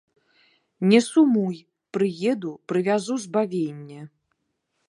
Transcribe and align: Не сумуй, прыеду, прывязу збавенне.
Не 0.91 1.01
сумуй, 1.07 1.59
прыеду, 1.97 2.51
прывязу 2.73 3.19
збавенне. 3.27 4.01